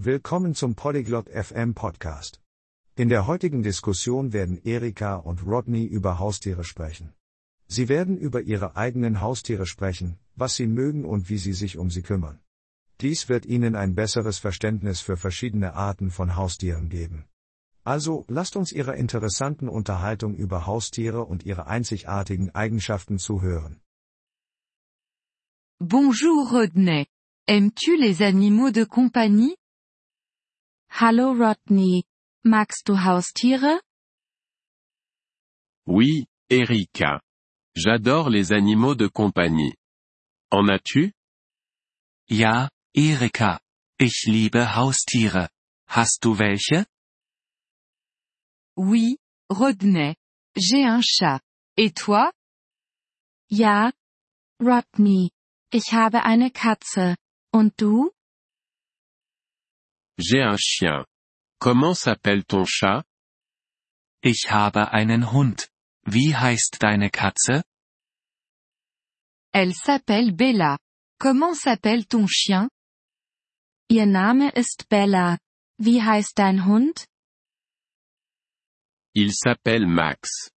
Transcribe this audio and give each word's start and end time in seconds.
Willkommen 0.00 0.54
zum 0.54 0.76
Polyglot 0.76 1.28
FM 1.28 1.74
Podcast. 1.74 2.40
In 2.94 3.08
der 3.08 3.26
heutigen 3.26 3.64
Diskussion 3.64 4.32
werden 4.32 4.62
Erika 4.62 5.16
und 5.16 5.44
Rodney 5.44 5.86
über 5.86 6.20
Haustiere 6.20 6.62
sprechen. 6.62 7.14
Sie 7.66 7.88
werden 7.88 8.16
über 8.16 8.42
ihre 8.42 8.76
eigenen 8.76 9.20
Haustiere 9.20 9.66
sprechen, 9.66 10.20
was 10.36 10.54
sie 10.54 10.68
mögen 10.68 11.04
und 11.04 11.28
wie 11.30 11.38
sie 11.38 11.52
sich 11.52 11.78
um 11.78 11.90
sie 11.90 12.02
kümmern. 12.02 12.38
Dies 13.00 13.28
wird 13.28 13.44
Ihnen 13.44 13.74
ein 13.74 13.96
besseres 13.96 14.38
Verständnis 14.38 15.00
für 15.00 15.16
verschiedene 15.16 15.74
Arten 15.74 16.12
von 16.12 16.36
Haustieren 16.36 16.90
geben. 16.90 17.24
Also, 17.82 18.24
lasst 18.28 18.54
uns 18.54 18.70
Ihrer 18.70 18.94
interessanten 18.94 19.68
Unterhaltung 19.68 20.36
über 20.36 20.64
Haustiere 20.66 21.24
und 21.24 21.44
ihre 21.44 21.66
einzigartigen 21.66 22.54
Eigenschaften 22.54 23.18
zuhören. 23.18 23.80
Bonjour 25.80 26.52
Rodney. 26.52 27.08
Aimes-tu 27.48 27.96
les 27.96 28.22
animaux 28.22 28.70
de 28.70 28.86
compagnie? 28.86 29.56
Hallo 30.90 31.32
Rodney. 31.32 32.04
Magst 32.44 32.88
du 32.88 32.96
Haustiere? 32.96 33.80
Oui, 35.86 36.26
Erika. 36.50 37.20
J'adore 37.76 38.30
les 38.30 38.52
animaux 38.52 38.94
de 38.94 39.06
compagnie. 39.08 39.74
En 40.50 40.68
as-tu? 40.68 41.12
Ja, 42.28 42.68
Erika. 42.94 43.60
Ich 44.00 44.24
liebe 44.26 44.76
Haustiere. 44.76 45.48
Hast 45.86 46.24
du 46.24 46.34
welche? 46.38 46.86
Oui, 48.76 49.18
Rodney. 49.50 50.16
J'ai 50.56 50.84
un 50.84 51.02
chat. 51.02 51.40
Et 51.76 51.94
toi? 51.94 52.32
Ja. 53.50 53.92
Rodney. 54.60 55.30
Ich 55.72 55.92
habe 55.92 56.24
eine 56.24 56.50
Katze. 56.50 57.16
Und 57.52 57.72
du? 57.80 58.10
J'ai 60.18 60.42
un 60.42 60.56
chien. 60.56 61.04
Comment 61.60 61.94
s'appelle 61.94 62.44
ton 62.44 62.64
chat? 62.64 63.04
Ich 64.22 64.50
habe 64.50 64.92
einen 64.92 65.30
Hund. 65.32 65.70
Wie 66.04 66.34
heißt 66.34 66.82
deine 66.82 67.10
Katze? 67.10 67.62
Elle 69.52 69.74
s'appelle 69.74 70.32
Bella. 70.32 70.76
Comment 71.20 71.54
s'appelle 71.54 72.04
ton 72.06 72.26
chien? 72.26 72.68
Ihr 73.88 74.06
Name 74.06 74.50
ist 74.54 74.88
Bella. 74.88 75.38
Wie 75.78 76.02
heißt 76.02 76.36
dein 76.36 76.66
Hund? 76.66 77.06
Il 79.14 79.32
s'appelle 79.32 79.86
Max. 79.86 80.50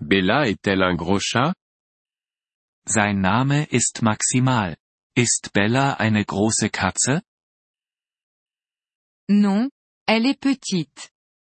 Bella 0.00 0.48
est-elle 0.48 0.82
un 0.82 0.96
gros 0.96 1.20
chat? 1.20 1.54
Sein 2.86 3.20
Name 3.20 3.64
ist 3.70 4.02
Maximal. 4.02 4.76
Ist 5.16 5.52
Bella 5.52 5.94
eine 6.00 6.24
große 6.24 6.68
Katze? 6.70 7.22
Non, 9.28 9.70
elle 10.06 10.26
est 10.26 10.38
petite. 10.38 11.10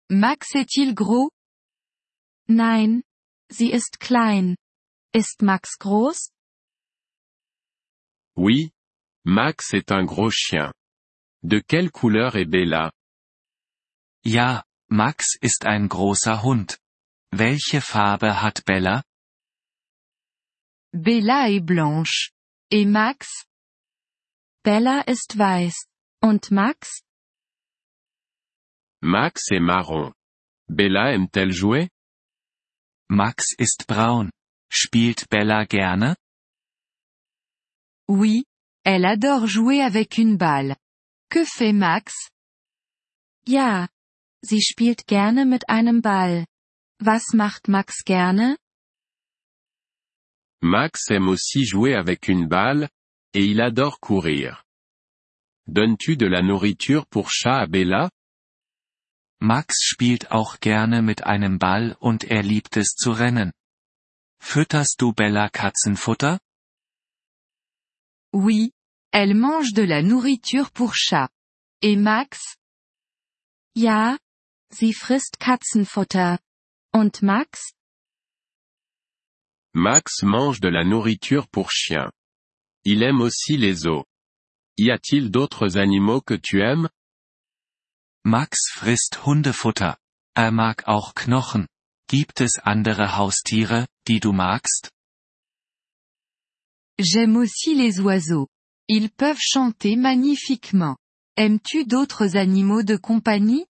Max 0.10 0.56
est-il 0.56 0.96
gros? 0.96 1.30
Nein. 2.48 3.04
Sie 3.52 3.72
ist 3.72 4.00
klein. 4.00 4.56
Ist 5.14 5.42
Max 5.42 5.78
groß? 5.78 6.32
Oui. 8.36 8.72
Max 9.26 9.74
est 9.74 9.92
un 9.92 10.06
gros 10.06 10.32
chien. 10.32 10.74
De 11.44 11.62
quelle 11.62 11.92
couleur 11.92 12.36
est 12.36 12.50
Bella? 12.50 12.92
Ja, 14.24 14.64
Max 14.90 15.36
ist 15.42 15.66
ein 15.66 15.88
großer 15.88 16.42
Hund. 16.44 16.80
Welche 17.32 17.82
Farbe 17.82 18.42
hat 18.42 18.66
Bella? 18.66 19.04
Bella 20.92 21.50
est 21.50 21.66
blanche. 21.66 22.32
Et 22.72 22.86
Max? 22.88 23.46
Bella 24.64 25.02
ist 25.08 25.38
weiß. 25.38 25.86
Und 26.22 26.50
Max? 26.52 27.04
Max 29.02 29.52
est 29.52 29.62
marron. 29.62 30.14
Bella 30.68 31.14
aime-t-elle 31.14 31.54
jouer? 31.54 31.90
Max 33.10 33.54
ist 33.58 33.86
braun. 33.88 34.30
Spielt 34.72 35.30
Bella 35.30 35.66
gerne? 35.66 36.16
Oui, 38.10 38.44
elle 38.84 39.06
adore 39.06 39.48
jouer 39.48 39.82
avec 39.82 40.18
une 40.18 40.36
balle. 40.38 40.76
Que 41.30 41.46
fait 41.46 41.74
Max? 41.74 42.14
Ja. 43.48 43.88
Sie 44.44 44.62
spielt 44.62 45.06
gerne 45.08 45.46
mit 45.46 45.70
einem 45.70 46.02
Ball. 46.02 46.46
Was 47.02 47.34
macht 47.34 47.68
Max 47.68 48.04
gerne? 48.04 48.58
Max 50.62 51.10
aime 51.10 51.30
aussi 51.30 51.66
jouer 51.66 51.94
avec 51.96 52.28
une 52.28 52.48
balle, 52.48 52.90
et 53.34 53.46
il 53.46 53.62
adore 53.62 54.00
courir. 54.00 54.66
Donnes-tu 55.68 56.18
de 56.18 56.26
la 56.26 56.42
nourriture 56.42 57.06
pour 57.08 57.32
chat 57.32 57.60
à 57.60 57.68
Bella? 57.68 58.10
Max 59.42 59.84
spielt 59.84 60.32
auch 60.32 60.60
gerne 60.60 61.02
mit 61.02 61.24
einem 61.24 61.60
Ball 61.60 61.96
und 62.00 62.26
er 62.26 62.44
liebt 62.44 62.76
es 62.76 62.96
zu 62.96 63.12
rennen. 63.12 63.54
Fütterst 64.42 64.96
du 65.00 65.14
Bella 65.14 65.50
Katzenfutter? 65.50 66.40
Oui, 68.34 68.74
elle 69.12 69.36
mange 69.36 69.74
de 69.74 69.84
la 69.84 70.02
nourriture 70.02 70.70
pour 70.72 70.94
chat. 70.94 71.30
Et 71.82 71.98
Max? 71.98 72.58
Ja, 73.76 74.18
sie 74.72 74.94
frisst 74.94 75.40
Katzenfutter. 75.40 76.40
Und 76.94 77.22
Max? 77.22 77.74
Max 79.74 80.22
mange 80.24 80.60
de 80.60 80.68
la 80.68 80.84
nourriture 80.84 81.48
pour 81.48 81.72
chien. 81.72 82.12
Il 82.84 83.04
aime 83.04 83.22
aussi 83.22 83.56
les 83.58 83.86
os. 83.86 84.04
Y 84.78 84.92
a-t-il 84.92 85.32
d'autres 85.32 85.78
animaux 85.78 86.22
que 86.22 86.36
tu 86.36 86.62
aimes? 86.62 86.90
Max 88.30 88.70
frisst 88.70 89.26
Hundefutter. 89.26 89.98
Er 90.36 90.52
mag 90.52 90.88
auch 90.88 91.16
Knochen. 91.16 91.68
Gibt 92.08 92.42
es 92.42 92.60
andere 92.60 93.18
Haustiere, 93.18 93.88
die 94.08 94.20
du 94.20 94.34
magst? 94.34 94.92
J'aime 97.00 97.38
aussi 97.38 97.74
les 97.74 98.00
oiseaux. 98.00 98.48
Ils 98.88 99.10
peuvent 99.10 99.42
chanter 99.42 99.96
magnifiquement. 99.96 100.96
Aimes-tu 101.38 101.86
d'autres 101.86 102.36
animaux 102.36 102.84
de 102.84 102.98
compagnie? 102.98 103.66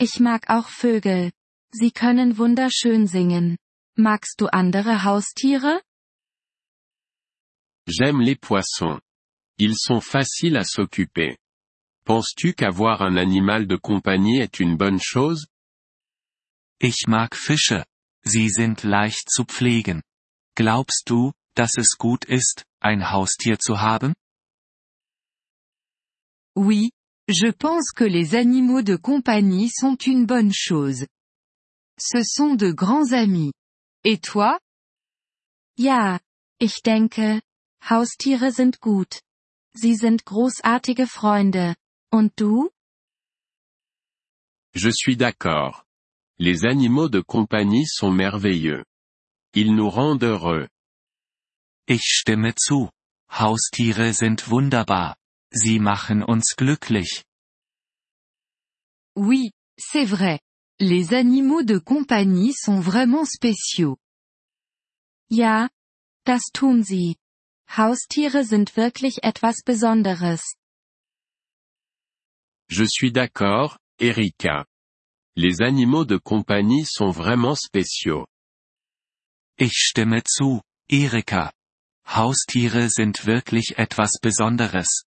Ich 0.00 0.20
mag 0.20 0.48
auch 0.48 0.70
Vögel. 0.70 1.30
Sie 1.70 1.90
können 1.90 2.38
wunderschön 2.38 3.06
singen. 3.06 3.58
Magst 3.98 4.40
du 4.40 4.46
andere 4.46 5.04
Haustiere? 5.04 5.82
J'aime 7.86 8.22
les 8.22 8.36
poissons. 8.36 9.02
Ils 9.58 9.76
sont 9.76 10.00
faciles 10.00 10.56
à 10.56 10.64
s'occuper. 10.64 11.36
Penses-tu 12.08 12.54
qu'avoir 12.54 13.02
un 13.02 13.18
animal 13.18 13.66
de 13.66 13.76
compagnie 13.76 14.38
est 14.38 14.60
une 14.60 14.78
bonne 14.78 14.98
chose? 14.98 15.46
Ich 16.80 17.06
mag 17.06 17.34
Fische. 17.34 17.84
Sie 18.24 18.48
sind 18.48 18.82
leicht 18.82 19.28
zu 19.30 19.44
pflegen. 19.44 20.00
Glaubst 20.56 21.10
du, 21.10 21.32
dass 21.54 21.76
es 21.76 21.98
gut 21.98 22.24
ist, 22.24 22.64
ein 22.80 23.12
Haustier 23.12 23.58
zu 23.58 23.82
haben? 23.82 24.14
Oui, 26.56 26.92
je 27.28 27.52
pense 27.52 27.92
que 27.94 28.04
les 28.04 28.34
animaux 28.34 28.80
de 28.80 28.96
compagnie 28.96 29.68
sont 29.68 29.98
une 30.06 30.24
bonne 30.24 30.54
chose. 30.54 31.06
Ce 32.00 32.22
sont 32.22 32.56
de 32.56 32.72
grands 32.72 33.12
amis. 33.12 33.52
Et 34.02 34.22
toi? 34.22 34.58
Ja, 35.76 36.20
ich 36.58 36.80
denke, 36.82 37.42
Haustiere 37.82 38.50
sind 38.50 38.80
gut. 38.80 39.20
Sie 39.74 39.94
sind 39.94 40.24
großartige 40.24 41.06
Freunde. 41.06 41.76
Und 42.10 42.30
du? 42.36 42.70
Je 44.74 44.90
suis 44.90 45.16
d'accord. 45.16 45.84
Les 46.38 46.64
animaux 46.64 47.08
de 47.08 47.20
compagnie 47.20 47.86
sont 47.86 48.12
merveilleux. 48.12 48.84
Ils 49.54 49.74
nous 49.74 49.90
rendent 49.90 50.22
heureux. 50.24 50.68
Ich 51.88 52.02
stimme 52.04 52.52
zu. 52.56 52.90
Haustiere 53.30 54.12
sind 54.14 54.48
wunderbar. 54.48 55.16
Sie 55.52 55.78
machen 55.78 56.22
uns 56.22 56.54
glücklich. 56.56 57.24
Oui, 59.16 59.50
c'est 59.78 60.04
vrai. 60.04 60.40
Les 60.78 61.12
animaux 61.12 61.62
de 61.62 61.78
compagnie 61.78 62.52
sont 62.54 62.80
vraiment 62.80 63.24
spéciaux. 63.24 63.96
Ja, 65.30 65.68
das 66.24 66.42
tun 66.52 66.84
sie. 66.84 67.16
Haustiere 67.76 68.44
sind 68.44 68.76
wirklich 68.76 69.24
etwas 69.24 69.62
Besonderes. 69.64 70.54
Je 72.70 72.84
suis 72.84 73.12
d'accord, 73.12 73.78
Erika. 73.98 74.66
Les 75.36 75.62
animaux 75.62 76.04
de 76.04 76.18
compagnie 76.18 76.84
sont 76.84 77.10
vraiment 77.10 77.54
spéciaux. 77.54 78.26
Ich 79.56 79.72
stimme 79.72 80.22
zu, 80.24 80.60
Erika. 80.88 81.52
Haustiere 82.04 82.88
sind 82.90 83.26
wirklich 83.26 83.78
etwas 83.78 84.18
Besonderes. 84.20 85.04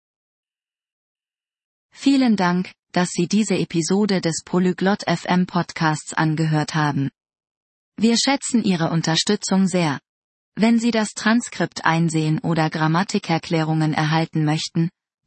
Vielen 1.92 2.36
Dank, 2.36 2.72
dass 2.92 3.10
Sie 3.10 3.26
diese 3.26 3.56
Episode 3.56 4.20
des 4.20 4.42
Polyglot 4.44 5.02
FM 5.06 5.46
Podcasts 5.46 6.14
angehört 6.14 6.74
haben. 6.74 7.10
Wir 7.96 8.16
schätzen 8.16 8.62
Ihre 8.62 8.90
Unterstützung 8.90 9.66
sehr. 9.66 9.98
Wenn 10.54 10.78
Sie 10.78 10.90
das 10.90 11.10
Transkript 11.14 11.84
einsehen 11.84 12.38
oder 12.40 12.70
Grammatikerklärungen 12.70 13.94
erhalten 13.94 14.44
möchten, 14.44 14.90